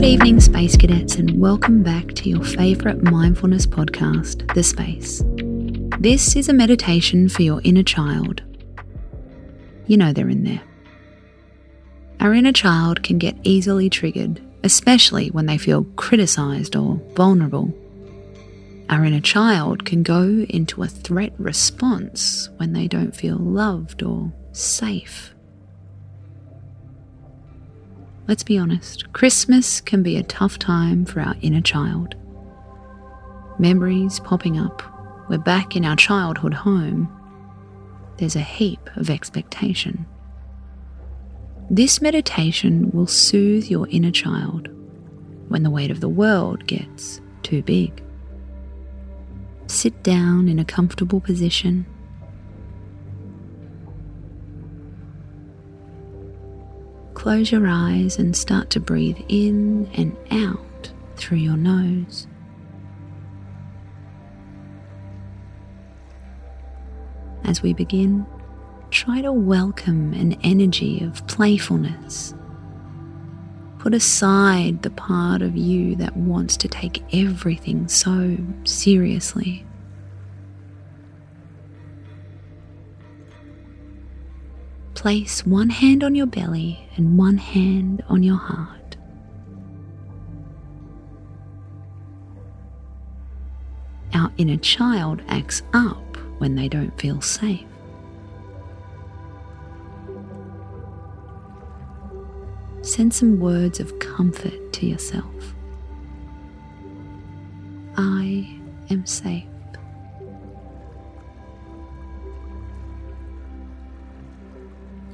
[0.00, 5.22] Good evening, Space Cadets, and welcome back to your favourite mindfulness podcast, The Space.
[6.00, 8.40] This is a meditation for your inner child.
[9.86, 10.62] You know they're in there.
[12.18, 17.70] Our inner child can get easily triggered, especially when they feel criticised or vulnerable.
[18.88, 24.32] Our inner child can go into a threat response when they don't feel loved or
[24.52, 25.34] safe.
[28.28, 32.14] Let's be honest, Christmas can be a tough time for our inner child.
[33.58, 34.82] Memories popping up,
[35.28, 37.08] we're back in our childhood home.
[38.18, 40.06] There's a heap of expectation.
[41.70, 44.68] This meditation will soothe your inner child
[45.48, 48.02] when the weight of the world gets too big.
[49.66, 51.86] Sit down in a comfortable position
[57.20, 62.26] Close your eyes and start to breathe in and out through your nose.
[67.44, 68.24] As we begin,
[68.90, 72.32] try to welcome an energy of playfulness.
[73.80, 79.66] Put aside the part of you that wants to take everything so seriously.
[85.00, 88.98] Place one hand on your belly and one hand on your heart.
[94.12, 97.64] Our inner child acts up when they don't feel safe.
[102.82, 105.54] Send some words of comfort to yourself.
[107.96, 108.54] I
[108.90, 109.46] am safe.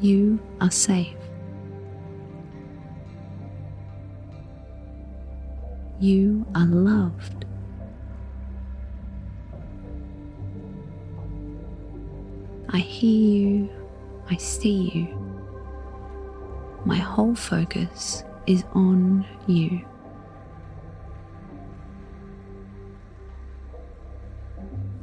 [0.00, 1.16] You are safe.
[5.98, 7.46] You are loved.
[12.68, 13.70] I hear you.
[14.28, 15.26] I see you.
[16.84, 19.80] My whole focus is on you.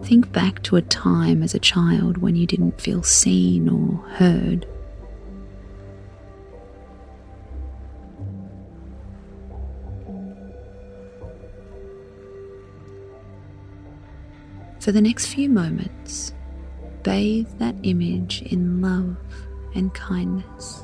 [0.03, 4.67] Think back to a time as a child when you didn't feel seen or heard.
[14.83, 16.33] For the next few moments,
[17.03, 19.15] bathe that image in love
[19.73, 20.83] and kindness.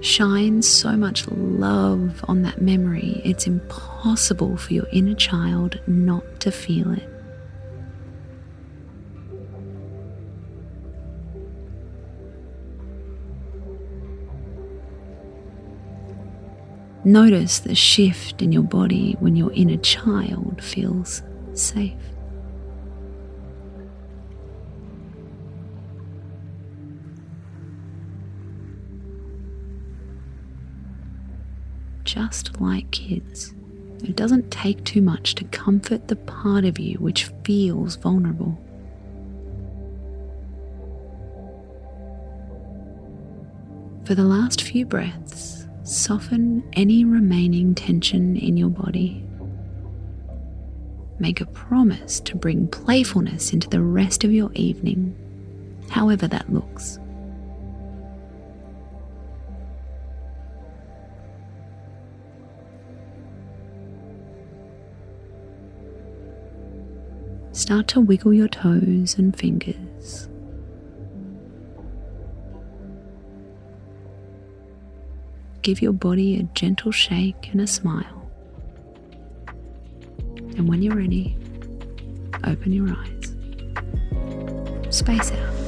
[0.00, 6.50] Shine so much love on that memory, it's impossible for your inner child not to
[6.50, 7.08] feel it.
[17.04, 21.22] Notice the shift in your body when your inner child feels
[21.58, 21.92] safe.
[32.04, 33.54] Just like kids,
[34.02, 38.58] it doesn't take too much to comfort the part of you which feels vulnerable.
[44.06, 49.27] For the last few breaths, soften any remaining tension in your body
[51.20, 55.14] make a promise to bring playfulness into the rest of your evening,
[55.90, 56.98] however that looks.
[67.52, 70.28] Start to wiggle your toes and fingers.
[75.62, 78.17] Give your body a gentle shake and a smile.
[80.58, 81.36] And when you're ready,
[82.42, 83.36] open your eyes.
[84.90, 85.67] Space out.